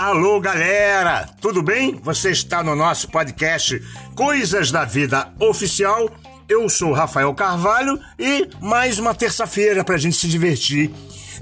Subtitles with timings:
[0.00, 1.28] Alô, galera!
[1.42, 2.00] Tudo bem?
[2.02, 3.78] Você está no nosso podcast
[4.14, 6.08] Coisas da Vida Oficial.
[6.48, 10.90] Eu sou Rafael Carvalho e mais uma terça-feira para a gente se divertir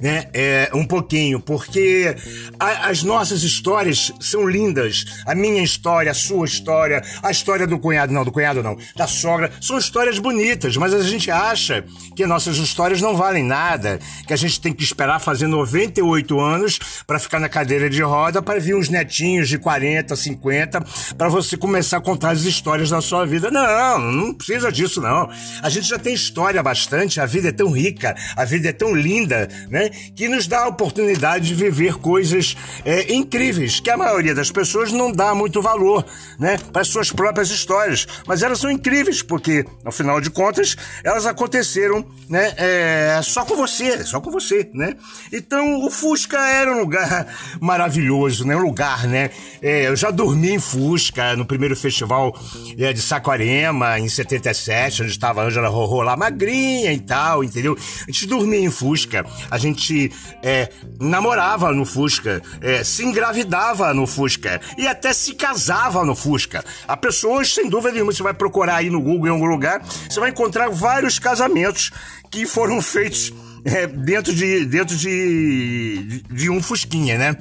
[0.01, 0.29] né?
[0.33, 2.15] É, um pouquinho, porque
[2.59, 5.05] a, as nossas histórias são lindas.
[5.27, 9.07] A minha história, a sua história, a história do cunhado, não, do cunhado não, da
[9.07, 11.85] sogra, são histórias bonitas, mas a gente acha
[12.17, 16.79] que nossas histórias não valem nada, que a gente tem que esperar fazer 98 anos
[17.07, 20.85] para ficar na cadeira de roda para vir uns netinhos de 40, 50,
[21.17, 23.51] para você começar a contar as histórias da sua vida.
[23.51, 25.31] Não, não precisa disso, não.
[25.63, 28.95] A gente já tem história bastante, a vida é tão rica, a vida é tão
[28.95, 29.88] linda, né?
[30.15, 34.93] Que nos dá a oportunidade de viver coisas é, incríveis, que a maioria das pessoas
[34.93, 36.05] não dá muito valor,
[36.39, 38.07] né, para suas próprias histórias.
[38.27, 43.57] Mas elas são incríveis, porque, ao final de contas, elas aconteceram, né, é, só com
[43.57, 44.95] você, só com você, né?
[45.33, 47.27] Então, o Fusca era um lugar
[47.61, 48.57] maravilhoso, né?
[48.57, 49.31] Um lugar, né?
[49.61, 52.39] É, eu já dormi em Fusca no primeiro festival
[52.79, 57.77] é, de Saquarema, em 77, onde estava a Ângela Rorô lá, magrinha e tal, entendeu?
[58.07, 60.13] A gente dormia em Fusca, a gente gente
[60.43, 60.69] é,
[61.01, 66.65] namorava no Fusca, é, se engravidava no Fusca e até se casava no Fusca.
[66.87, 70.19] Há pessoas, sem dúvida nenhuma, você vai procurar aí no Google em algum lugar, você
[70.19, 71.93] vai encontrar vários casamentos
[72.31, 73.33] que foram feitos
[73.65, 77.37] é, dentro, de, dentro de, de um Fusquinha, né?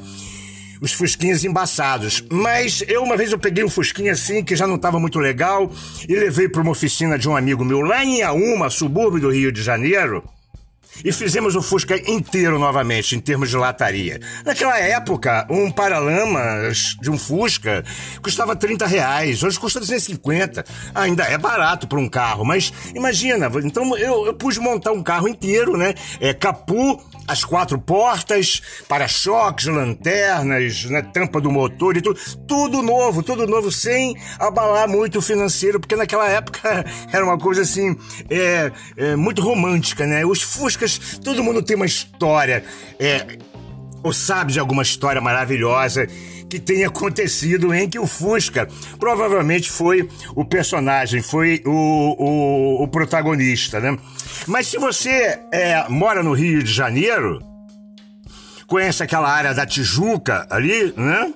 [0.79, 2.23] os fusquinhas embaçados.
[2.29, 5.71] Mas eu uma vez eu peguei um fusquinha assim que já não estava muito legal
[6.07, 9.51] e levei para uma oficina de um amigo meu lá em Auma, subúrbio do Rio
[9.51, 10.23] de Janeiro
[11.03, 14.19] e fizemos o Fusca inteiro novamente, em termos de lataria.
[14.45, 17.83] Naquela época, um paralamas de um Fusca
[18.21, 20.65] custava 30 reais, hoje custa 250.
[20.93, 25.27] Ainda é barato para um carro, mas imagina, então eu, eu pude montar um carro
[25.27, 25.93] inteiro, né?
[26.19, 32.19] É, capu, as quatro portas, para-choques, lanternas, né, tampa do motor e tudo.
[32.47, 37.61] Tudo novo, tudo novo, sem abalar muito o financeiro, porque naquela época era uma coisa
[37.61, 37.95] assim,
[38.29, 40.25] é, é muito romântica, né?
[40.25, 42.63] Os Fuscas, todo mundo tem uma história,
[42.99, 43.37] é,
[44.03, 46.07] ou sabe de alguma história maravilhosa
[46.49, 48.67] que tenha acontecido em que o Fusca
[48.99, 53.97] provavelmente foi o personagem, foi o, o, o protagonista, né?
[54.45, 57.41] Mas se você é, mora no Rio de Janeiro,
[58.65, 61.33] conhece aquela área da Tijuca ali, né?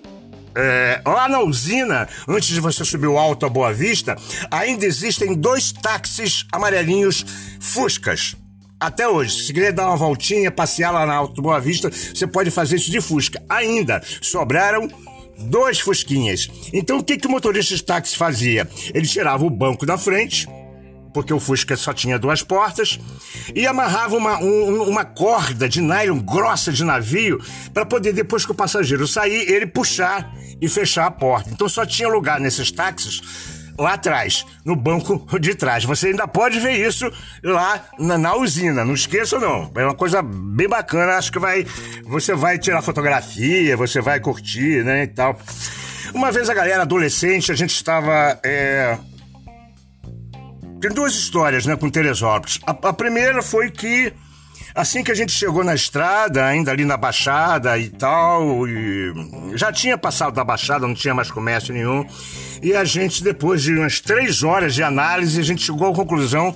[0.54, 4.18] É, lá na usina, antes de você subir o Alto a Boa Vista,
[4.50, 7.26] ainda existem dois táxis amarelinhos
[7.60, 8.36] Fuscas.
[8.82, 12.50] Até hoje, se quiser dar uma voltinha, passear lá na Alto Boa Vista, você pode
[12.50, 13.40] fazer isso de Fusca.
[13.48, 14.88] Ainda sobraram
[15.38, 16.50] dois Fusquinhas.
[16.74, 18.68] Então o que, que o motorista de táxi fazia?
[18.92, 20.48] Ele tirava o banco da frente,
[21.14, 23.00] porque o Fusca só tinha duas portas,
[23.54, 27.40] e amarrava uma, um, uma corda de nylon grossa de navio
[27.72, 31.52] para poder, depois que o passageiro sair, ele puxar e fechar a porta.
[31.52, 35.84] Então só tinha lugar nesses táxis lá atrás, no banco de trás.
[35.84, 37.12] Você ainda pode ver isso
[37.44, 39.72] lá na, na, usina, não esqueça não.
[39.76, 41.66] É uma coisa bem bacana, acho que vai
[42.06, 45.40] você vai tirar fotografia, você vai curtir, né, e tal.
[46.14, 48.98] Uma vez a galera adolescente, a gente estava é...
[50.80, 52.60] tem duas histórias, né, com Teresópolis.
[52.66, 54.14] A, a primeira foi que
[54.74, 59.14] Assim que a gente chegou na estrada, ainda ali na Baixada e tal, e
[59.56, 62.06] já tinha passado da Baixada, não tinha mais comércio nenhum.
[62.62, 66.56] E a gente, depois de umas três horas de análise, a gente chegou à conclusão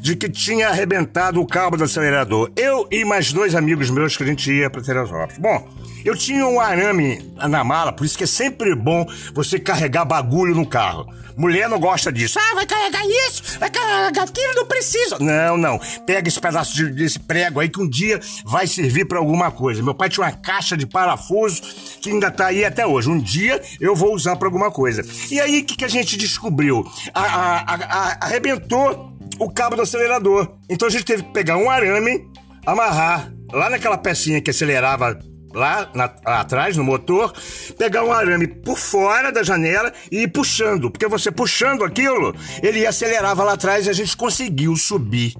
[0.00, 2.50] de que tinha arrebentado o cabo do acelerador.
[2.54, 5.38] Eu e mais dois amigos meus que a gente ia para Teresópolis.
[5.38, 5.68] Bom,
[6.04, 10.54] eu tinha um arame na mala, por isso que é sempre bom você carregar bagulho
[10.54, 11.06] no carro.
[11.38, 12.36] Mulher não gosta disso.
[12.36, 15.18] Ah, vai carregar isso, vai carregar aquilo, não precisa.
[15.20, 15.78] Não, não.
[16.04, 19.80] Pega esse pedaço de, desse prego aí que um dia vai servir para alguma coisa.
[19.80, 21.62] Meu pai tinha uma caixa de parafuso
[22.00, 23.08] que ainda tá aí até hoje.
[23.08, 25.04] Um dia eu vou usar para alguma coisa.
[25.30, 26.86] E aí, o que, que a gente descobriu?
[27.14, 30.56] A, a, a, arrebentou o cabo do acelerador.
[30.68, 32.26] Então a gente teve que pegar um arame,
[32.66, 35.18] amarrar lá naquela pecinha que acelerava
[35.54, 37.32] lá, na, lá atrás, no motor,
[37.76, 40.90] pegar um arame por fora da janela e ir puxando.
[40.90, 45.34] Porque você puxando aquilo, ele acelerava lá atrás e a gente conseguiu subir.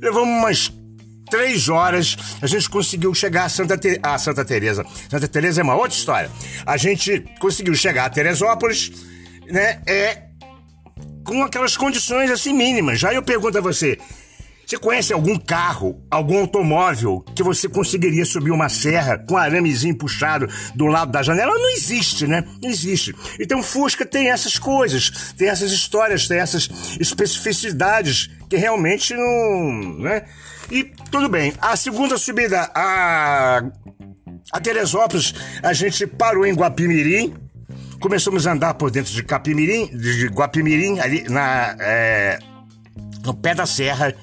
[0.00, 0.72] Levamos umas
[1.30, 4.00] três horas, a gente conseguiu chegar a Santa, Te...
[4.18, 4.84] Santa Teresa.
[5.08, 6.30] Santa Teresa é uma outra história.
[6.66, 8.92] A gente conseguiu chegar a Teresópolis,
[9.46, 9.80] né?
[9.86, 10.24] É
[11.24, 13.00] com aquelas condições assim mínimas.
[13.00, 13.98] Já eu pergunto a você,
[14.66, 20.48] você conhece algum carro, algum automóvel que você conseguiria subir uma serra com aramezinho puxado
[20.74, 21.52] do lado da janela?
[21.52, 22.44] Não existe, né?
[22.62, 23.14] Não existe.
[23.38, 26.68] Então Fusca tem essas coisas, tem essas histórias, tem essas
[26.98, 30.24] especificidades que realmente não, né?
[30.70, 31.52] E tudo bem.
[31.60, 33.62] A segunda subida, a
[34.52, 37.34] a Teresópolis, a gente parou em Guapimirim,
[38.04, 42.38] começamos a andar por dentro de Capimirim, de Guapimirim, ali na, é,
[43.24, 44.14] no pé da serra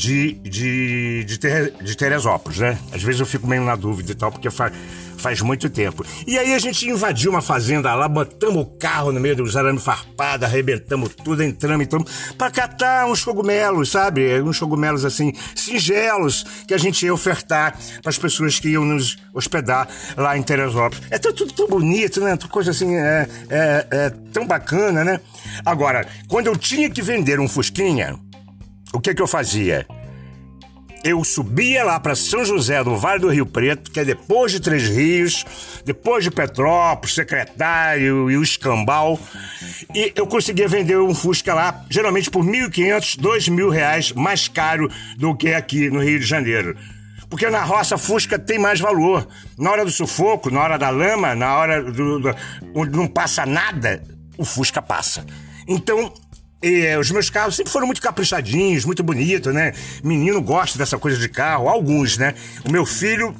[0.00, 1.38] de, de, de,
[1.82, 2.78] de Teresópolis, né?
[2.90, 4.72] Às vezes eu fico meio na dúvida e tal, porque faz,
[5.18, 6.02] faz muito tempo.
[6.26, 9.78] E aí a gente invadiu uma fazenda lá, botamos o carro no meio dos arame
[9.78, 14.40] farpado, arrebentamos tudo, entramos, entramos, pra catar uns cogumelos, sabe?
[14.40, 19.18] Uns cogumelos assim, singelos, que a gente ia ofertar para as pessoas que iam nos
[19.34, 19.86] hospedar
[20.16, 21.04] lá em Teresópolis.
[21.10, 22.38] É tudo, tudo tão bonito, né?
[22.50, 25.20] Coisa assim, é, é, é tão bacana, né?
[25.62, 28.18] Agora, quando eu tinha que vender um Fusquinha,
[28.92, 29.86] o que que eu fazia?
[31.02, 34.60] Eu subia lá para São José do Vale do Rio Preto, que é depois de
[34.60, 35.46] Três Rios,
[35.84, 39.18] depois de Petrópolis, Secretário e o Escambau,
[39.94, 44.90] e eu conseguia vender um Fusca lá, geralmente por R$ 1.500, R$ reais mais caro
[45.16, 46.76] do que aqui no Rio de Janeiro.
[47.30, 49.26] Porque na roça Fusca tem mais valor.
[49.56, 52.36] Na hora do sufoco, na hora da lama, na hora do, do
[52.74, 54.02] onde não passa nada,
[54.36, 55.24] o Fusca passa.
[55.66, 56.12] Então,
[56.62, 59.72] e, os meus carros sempre foram muito caprichadinhos, muito bonitos, né?
[60.04, 62.34] Menino gosta dessa coisa de carro, alguns, né?
[62.68, 63.34] O meu filho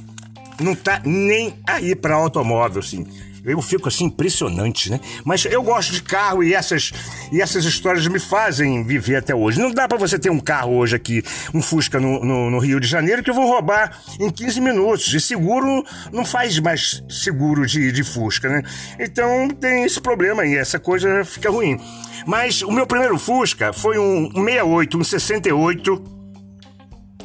[0.60, 3.06] não tá nem aí para automóvel, assim.
[3.44, 5.00] Eu fico assim impressionante, né?
[5.24, 6.92] Mas eu gosto de carro e essas
[7.32, 9.58] e essas histórias me fazem viver até hoje.
[9.58, 11.22] Não dá para você ter um carro hoje aqui,
[11.54, 15.12] um Fusca no, no, no, Rio de Janeiro, que eu vou roubar em 15 minutos.
[15.14, 18.62] E seguro não faz mais seguro de, de Fusca, né?
[18.98, 21.80] Então tem esse problema aí, essa coisa fica ruim.
[22.26, 26.20] Mas o meu primeiro Fusca foi um 68, um 68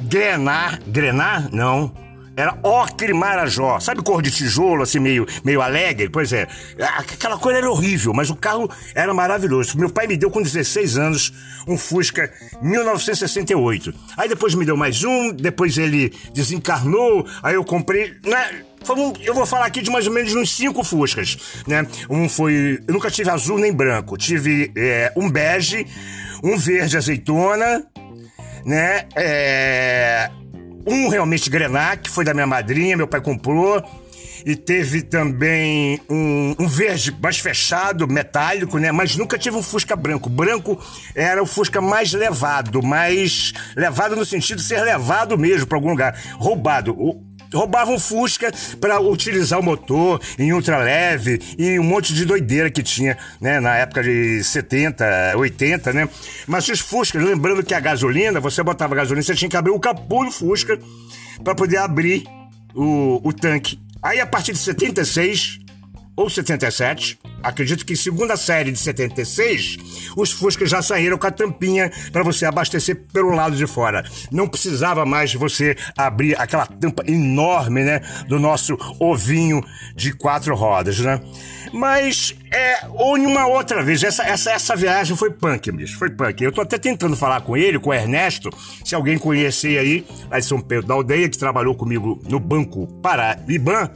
[0.02, 1.50] Grenar, Grenar?
[1.54, 2.05] Não.
[2.38, 3.80] Era ocre marajó.
[3.80, 6.10] Sabe cor de tijolo, assim, meio, meio alegre?
[6.10, 6.48] Pois é.
[6.98, 9.78] Aquela cor era horrível, mas o carro era maravilhoso.
[9.78, 11.34] Meu pai me deu com 16 anos
[11.68, 13.94] um Fusca 1968.
[14.18, 18.14] Aí depois me deu mais um, depois ele desencarnou, aí eu comprei.
[18.24, 18.64] Né?
[19.24, 21.88] eu vou falar aqui de mais ou menos uns cinco Fuscas, né?
[22.10, 22.80] Um foi.
[22.88, 24.18] Eu nunca tive azul nem branco.
[24.18, 25.88] Tive é, um bege,
[26.44, 27.84] um verde azeitona,
[28.64, 29.08] né?
[29.16, 30.30] É,
[30.86, 33.84] um realmente grená, que foi da minha madrinha, meu pai comprou.
[34.46, 38.92] E teve também um, um, verde mais fechado, metálico, né?
[38.92, 40.30] Mas nunca tive um Fusca branco.
[40.30, 40.80] Branco
[41.16, 45.90] era o Fusca mais levado, mais levado no sentido de ser levado mesmo para algum
[45.90, 46.16] lugar.
[46.38, 46.96] Roubado.
[47.54, 53.18] Roubavam Fusca para utilizar o motor em ultraleve e um monte de doideira que tinha,
[53.40, 56.10] né, na época de 70, 80, né?
[56.48, 59.80] Mas os Fuscas, lembrando que a gasolina, você botava gasolina, você tinha que abrir o
[59.80, 60.80] capô do Fusca
[61.44, 62.24] para poder abrir
[62.74, 63.80] o, o tanque.
[64.02, 65.65] Aí a partir de 76,
[66.16, 69.78] ou 77, acredito que segunda série de 76,
[70.16, 74.04] os Fuscas já saíram com a tampinha para você abastecer pelo lado de fora.
[74.32, 79.62] Não precisava mais você abrir aquela tampa enorme, né, do nosso ovinho
[79.96, 81.22] de quatro rodas, né?
[81.74, 86.10] Mas é, ou em uma outra vez, essa, essa, essa viagem foi punk, bicho, foi
[86.10, 86.42] punk.
[86.42, 88.50] Eu tô até tentando falar com ele, com o Ernesto,
[88.84, 92.88] se alguém conhecer aí, lá de São Pedro da Aldeia, que trabalhou comigo no Banco
[93.02, 93.92] Paraiban,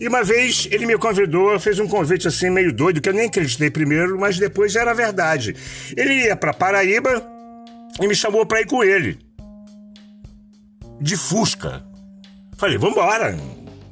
[0.00, 3.26] e uma vez ele me convidou, fez um convite assim meio doido, que eu nem
[3.26, 5.54] acreditei primeiro, mas depois era verdade.
[5.96, 7.22] Ele ia para Paraíba
[8.00, 9.18] e me chamou para ir com ele.
[11.00, 11.84] De Fusca.
[12.56, 13.36] Falei, vambora.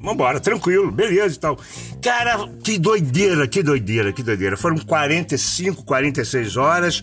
[0.01, 1.59] Vambora, tranquilo, beleza e tal.
[2.03, 4.57] Cara, que doideira, que doideira, que doideira.
[4.57, 7.03] Foram 45, 46 horas.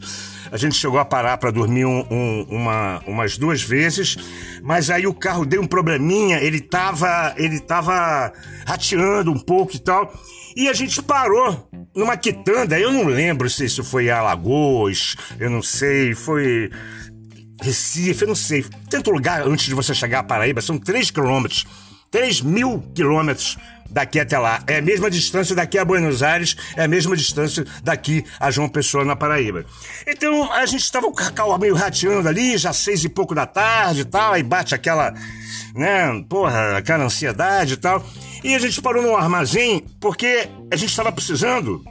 [0.53, 4.15] A gente chegou a parar para dormir um, um, uma, umas duas vezes,
[4.61, 8.31] mas aí o carro deu um probleminha, ele tava, ele tava
[8.63, 10.13] rateando um pouco e tal.
[10.55, 15.63] E a gente parou numa quitanda, eu não lembro se isso foi Alagoas, eu não
[15.63, 16.69] sei, foi
[17.59, 18.63] Recife, eu não sei.
[18.91, 21.65] Tanto lugar antes de você chegar a Paraíba, são 3 quilômetros.
[22.11, 23.57] 3 mil quilômetros
[23.93, 24.61] daqui até lá.
[24.67, 28.67] É a mesma distância daqui a Buenos Aires, é a mesma distância daqui a João
[28.67, 29.65] Pessoa, na Paraíba.
[30.07, 34.01] Então a gente estava o cacau meio rateando ali, já seis e pouco da tarde
[34.01, 35.13] e tal, aí bate aquela,
[35.75, 38.03] né, porra, aquela ansiedade e tal.
[38.43, 41.83] E a gente parou num armazém porque a gente estava precisando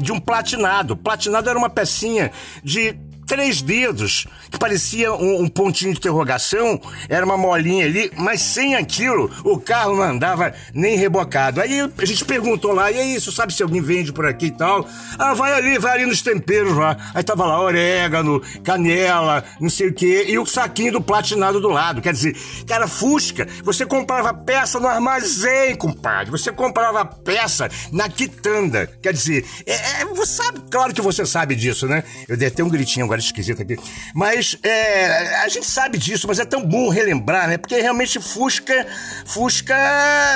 [0.00, 0.96] de um platinado.
[0.96, 2.30] Platinado era uma pecinha
[2.62, 2.96] de
[3.28, 6.80] três dedos, que parecia um, um, pontinho de interrogação,
[7.10, 11.60] era uma molinha ali, mas sem aquilo o carro não andava nem rebocado.
[11.60, 14.50] Aí a gente perguntou lá, e é isso, sabe se alguém vende por aqui e
[14.50, 14.88] tal?
[15.18, 16.96] Ah, vai ali, vai ali nos temperos lá.
[17.14, 21.68] Aí tava lá orégano, canela, não sei o quê, e o saquinho do platinado do
[21.68, 22.00] lado.
[22.00, 22.34] Quer dizer,
[22.66, 26.30] cara, Fusca, você comprava peça no armazém, compadre.
[26.30, 28.86] Você comprava peça na quitanda.
[29.02, 32.02] Quer dizer, é, é, você sabe, claro que você sabe disso, né?
[32.26, 33.76] Eu dei até um gritinho agora história esquisita aqui.
[34.14, 37.58] Mas é, a gente sabe disso, mas é tão bom relembrar, né?
[37.58, 38.86] Porque realmente Fusca,
[39.26, 39.76] Fusca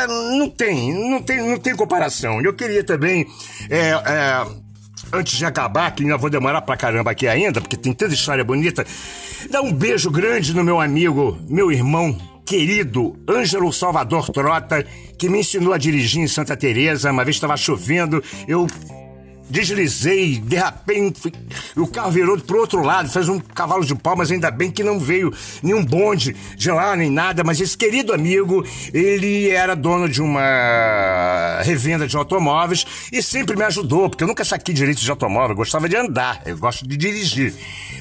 [0.09, 2.41] não tem, não tem, não tem comparação.
[2.41, 3.27] Eu queria também.
[3.71, 4.47] É, é,
[5.13, 8.45] antes de acabar, que ainda vou demorar pra caramba aqui ainda, porque tem tanta história
[8.45, 8.87] bonita,
[9.51, 14.85] dar um beijo grande no meu amigo, meu irmão querido Ângelo Salvador Trota,
[15.19, 17.11] que me ensinou a dirigir em Santa Teresa.
[17.11, 18.67] Uma vez estava chovendo, eu
[19.49, 21.13] deslizei, derrapei,
[21.77, 24.83] o carro virou pro outro lado, fez um cavalo de pau, mas ainda bem que
[24.83, 25.33] não veio
[25.63, 31.61] nenhum bonde de lá, nem nada, mas esse querido amigo, ele era dono de uma
[31.63, 35.57] revenda de automóveis e sempre me ajudou, porque eu nunca saquei direito de automóvel, eu
[35.57, 37.53] gostava de andar, eu gosto de dirigir,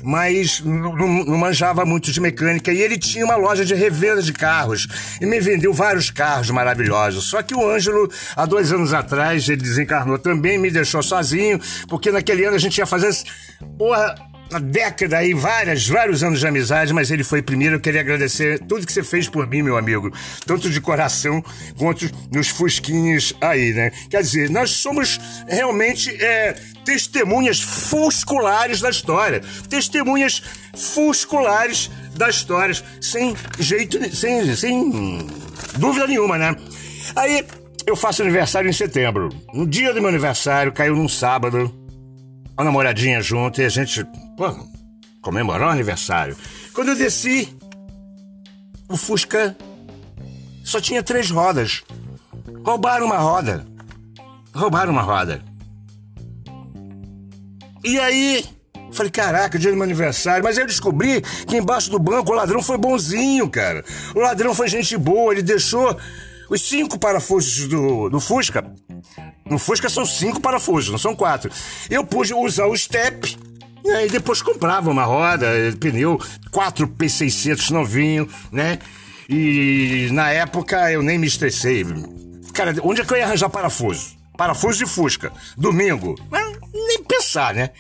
[0.04, 4.32] mas não, não manjava muito de mecânica, e ele tinha uma loja de revenda de
[4.32, 4.88] carros,
[5.20, 9.62] e me vendeu vários carros maravilhosos, só que o Ângelo, há dois anos atrás, ele
[9.62, 11.31] desencarnou também, me deixou sozinho,
[11.88, 13.10] porque naquele ano a gente ia fazer,
[13.78, 14.16] porra,
[14.52, 17.76] uma década aí, várias, vários anos de amizade, mas ele foi primeiro.
[17.76, 20.12] Eu queria agradecer tudo que você fez por mim, meu amigo,
[20.46, 21.44] tanto de coração
[21.78, 23.92] quanto nos fusquinhos aí, né?
[24.10, 30.44] Quer dizer, nós somos realmente é, testemunhas fusculares da história, testemunhas
[30.76, 35.28] fusculares da história, sem jeito, sem, sem
[35.78, 36.56] dúvida nenhuma, né?
[37.16, 37.46] Aí
[37.86, 39.30] eu faço aniversário em setembro.
[39.54, 41.74] No dia do meu aniversário, caiu num sábado.
[42.58, 44.06] A namoradinha junto e a gente,
[44.38, 44.54] pô,
[45.22, 46.36] comemorou o aniversário.
[46.74, 47.50] Quando eu desci,
[48.88, 49.56] o Fusca
[50.64, 51.84] só tinha três rodas.
[52.64, 53.66] Roubaram uma roda.
[54.54, 55.42] Roubaram uma roda.
[57.84, 58.46] E aí,
[58.92, 60.44] falei, caraca, dia do meu aniversário.
[60.44, 63.84] Mas eu descobri que embaixo do banco o ladrão foi bonzinho, cara.
[64.14, 65.98] O ladrão foi gente boa, ele deixou
[66.52, 68.74] os cinco parafusos do, do Fusca.
[69.50, 71.50] No Fusca são cinco parafusos, não são quatro.
[71.90, 73.38] Eu pude usar o step.
[73.84, 75.48] Né, e depois comprava uma roda,
[75.80, 78.78] pneu, 4 P600 novinho, né?
[79.28, 81.84] E na época eu nem me estressei.
[82.54, 84.16] Cara, onde é que eu ia arranjar parafuso?
[84.38, 85.32] Parafuso de Fusca.
[85.58, 86.16] Domingo.
[86.72, 87.72] Nem pensar, né?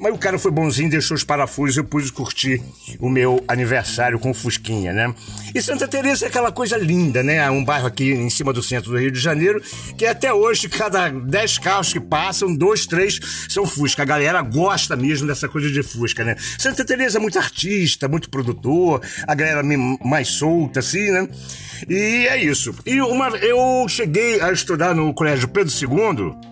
[0.00, 2.62] Mas o cara foi bonzinho, deixou os parafusos e eu pude curtir
[2.98, 5.14] o meu aniversário com Fusquinha, né?
[5.54, 7.48] E Santa Teresa é aquela coisa linda, né?
[7.50, 9.62] Um bairro aqui em cima do centro do Rio de Janeiro,
[9.98, 14.02] que até hoje, cada dez carros que passam, dois, três são Fusca.
[14.02, 16.34] A galera gosta mesmo dessa coisa de Fusca, né?
[16.58, 19.62] Santa Teresa é muito artista, muito produtor, a galera
[20.02, 21.28] mais solta, assim, né?
[21.88, 22.74] E é isso.
[22.86, 26.49] E uma, eu cheguei a estudar no Colégio Pedro II,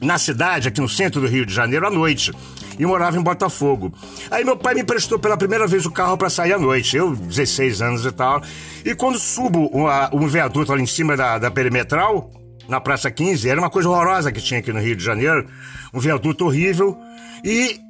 [0.00, 2.32] na cidade, aqui no centro do Rio de Janeiro, à noite.
[2.78, 3.92] E morava em Botafogo.
[4.30, 6.96] Aí meu pai me emprestou pela primeira vez o carro para sair à noite.
[6.96, 8.42] Eu, 16 anos e tal.
[8.84, 9.70] E quando subo
[10.12, 12.30] um viaduto ali em cima da, da perimetral,
[12.68, 15.46] na Praça 15, era uma coisa horrorosa que tinha aqui no Rio de Janeiro.
[15.94, 16.98] Um viaduto horrível.
[17.42, 17.80] E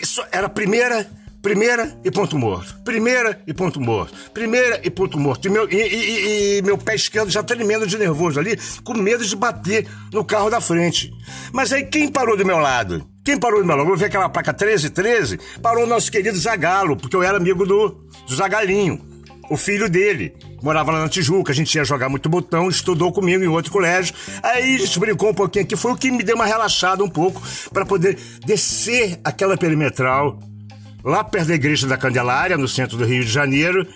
[0.00, 1.08] isso era a primeira
[1.42, 2.74] Primeira e ponto morto.
[2.82, 4.12] Primeira e ponto morto.
[4.34, 5.46] Primeira e ponto morto.
[5.46, 9.24] E meu, e, e, e meu pé esquerdo já tremendo de nervoso ali, com medo
[9.24, 11.12] de bater no carro da frente.
[11.52, 13.06] Mas aí quem parou do meu lado?
[13.24, 13.88] Quem parou do meu lado?
[13.88, 17.90] Eu vi aquela placa 1313, parou o nosso querido Zagalo, porque eu era amigo do,
[18.26, 19.00] do Zagalinho,
[19.48, 20.34] o filho dele.
[20.60, 24.12] Morava lá na Tijuca, a gente ia jogar muito botão, estudou comigo em outro colégio.
[24.42, 27.08] Aí a gente brincou um pouquinho aqui, foi o que me deu uma relaxada um
[27.08, 27.40] pouco
[27.72, 30.40] para poder descer aquela perimetral
[31.04, 33.86] lá perto da Igreja da Candelária, no centro do Rio de Janeiro,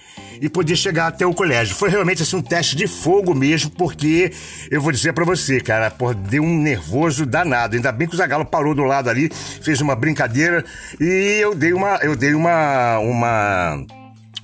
[0.41, 1.75] e poder chegar até o colégio.
[1.75, 4.33] Foi realmente assim um teste de fogo mesmo, porque
[4.71, 7.77] eu vou dizer para você, cara, por deu um nervoso danado.
[7.77, 9.31] Ainda bem que o Zagalo parou do lado ali,
[9.63, 10.65] fez uma brincadeira
[11.01, 13.85] e eu dei uma eu dei uma uma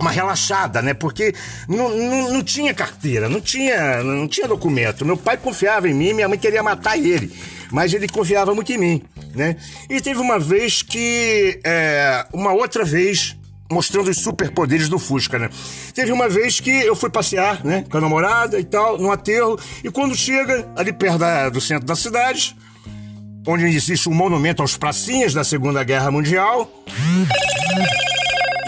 [0.01, 0.95] uma relaxada, né?
[0.95, 1.35] Porque
[1.69, 5.05] não, não, não tinha carteira, não tinha, não tinha documento.
[5.05, 7.33] Meu pai confiava em mim, minha mãe queria matar ele,
[7.71, 9.03] mas ele confiava muito em mim,
[9.35, 9.57] né?
[9.89, 13.37] E teve uma vez que, é, uma outra vez,
[13.71, 15.51] mostrando os superpoderes do Fusca, né?
[15.95, 19.59] Teve uma vez que eu fui passear, né, com a namorada e tal, no aterro,
[19.85, 22.57] e quando chega ali perto da, do centro da cidade,
[23.47, 26.71] onde existe um monumento aos pracinhas da Segunda Guerra Mundial.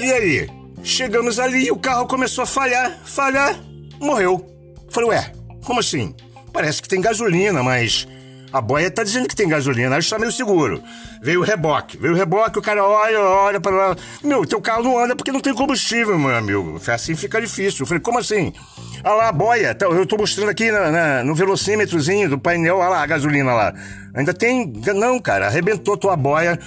[0.01, 0.49] E aí?
[0.83, 3.59] Chegamos ali e o carro começou a falhar, falhar,
[4.01, 4.47] morreu.
[4.89, 5.33] Falei, ué,
[5.65, 6.15] como assim?
[6.53, 8.09] Parece que tem gasolina, mas
[8.53, 10.83] a boia tá dizendo que tem gasolina, aí está meio seguro.
[11.23, 13.97] Veio o reboque, veio o reboque, o cara olha, olha para lá.
[14.23, 16.81] Meu, teu carro não anda porque não tem combustível, meu amigo.
[16.89, 17.83] Assim fica difícil.
[17.83, 18.53] Eu falei, como assim?
[19.05, 22.79] Olha lá a boia, tá, eu tô mostrando aqui na, na, no velocímetrozinho do painel,
[22.79, 23.75] olha lá a gasolina lá.
[24.15, 24.73] Ainda tem.
[24.95, 26.59] Não, cara, arrebentou tua boia.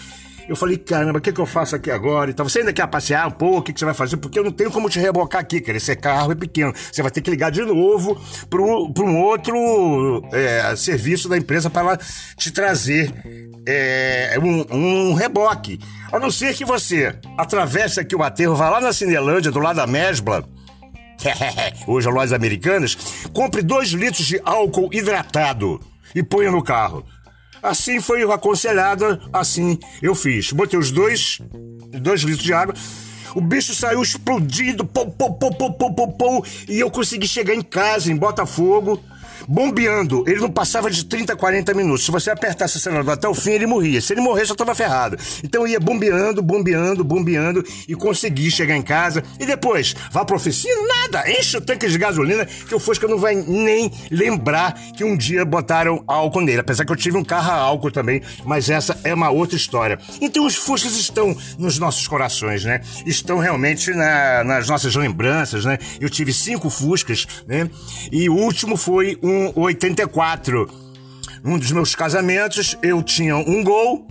[0.48, 2.30] Eu falei, caramba, o que, que eu faço aqui agora?
[2.30, 3.60] Então, você ainda quer passear um pouco?
[3.60, 4.18] O que, que você vai fazer?
[4.18, 5.78] Porque eu não tenho como te rebocar aqui, cara.
[5.78, 6.74] Esse carro é pequeno.
[6.74, 8.20] Você vai ter que ligar de novo
[8.50, 11.98] para um outro é, serviço da empresa para
[12.36, 13.14] te trazer
[13.66, 15.80] é, um, um reboque.
[16.12, 19.78] A não ser que você atravesse aqui o aterro, vá lá na Cinelândia, do lado
[19.78, 20.48] da Mesbla,
[21.88, 22.98] hoje a lojas americanas,
[23.34, 25.80] compre dois litros de álcool hidratado
[26.14, 27.04] e ponha no carro.
[27.64, 30.52] Assim foi aconselhado, assim eu fiz.
[30.52, 31.40] Botei os dois,
[32.02, 32.76] dois litros de água.
[33.34, 37.56] O bicho saiu explodindo, pô, pô, pô, pô, pô, pô, pô, e eu consegui chegar
[37.56, 39.02] em casa, em Botafogo,
[39.48, 40.24] bombeando.
[40.28, 42.06] Ele não passava de 30, 40 minutos.
[42.06, 44.02] Se você apertasse o acelerador até o fim, ele morria.
[44.02, 45.18] Se ele morresse, eu tava ferrado.
[45.44, 49.24] Então ia bombeando, bombeando, bombeando e consegui chegar em casa.
[49.40, 50.74] E depois, vá pra oficina?
[51.02, 51.30] Nada.
[51.30, 55.46] Enche o tanque de gasolina que o Fusca não vai nem lembrar que um dia
[55.46, 56.60] botaram álcool nele.
[56.62, 60.00] Apesar que eu tive um carro a álcool também, mas essa é uma outra história.
[60.22, 62.82] Então os Fuscas estão nos nossos corações, né?
[63.06, 65.78] Estão realmente na, nas nossas lembranças, né?
[66.00, 67.70] Eu tive cinco Fuscas, né?
[68.12, 70.70] E o último foi um com 84.
[71.44, 74.08] Um dos meus casamentos, eu tinha um gol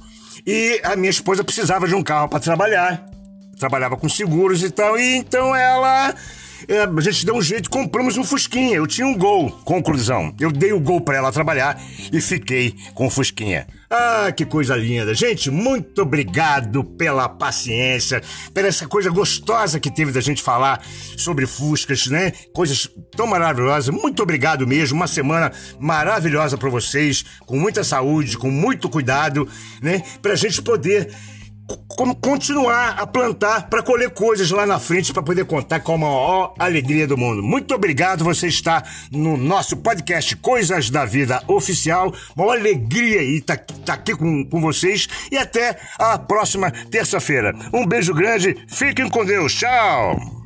[0.47, 3.07] e a minha esposa precisava de um carro para trabalhar.
[3.59, 6.15] Trabalhava com seguros e tal, e então ela
[6.69, 8.77] é, a gente deu um jeito, compramos um Fusquinha.
[8.77, 9.51] Eu tinha um gol.
[9.65, 11.81] Conclusão, eu dei o gol para ela trabalhar
[12.13, 13.67] e fiquei com o Fusquinha.
[13.91, 15.13] Ah, que coisa linda.
[15.13, 18.23] Gente, muito obrigado pela paciência,
[18.55, 20.83] pela essa coisa gostosa que teve da gente falar
[21.17, 22.33] sobre Fuscas, né?
[22.55, 23.95] Coisas tão maravilhosas.
[23.95, 24.97] Muito obrigado mesmo.
[24.97, 29.47] Uma semana maravilhosa para vocês, com muita saúde, com muito cuidado,
[29.83, 30.03] né?
[30.23, 31.15] Pra gente poder
[31.89, 35.99] como continuar a plantar para colher coisas lá na frente para poder contar com a
[35.99, 37.43] maior alegria do mundo.
[37.43, 42.13] Muito obrigado, você está no nosso podcast Coisas da Vida Oficial.
[42.37, 47.55] Uma alegria estar tá, tá aqui com, com vocês e até a próxima terça-feira.
[47.73, 50.42] Um beijo grande, fiquem com Deus, tchau!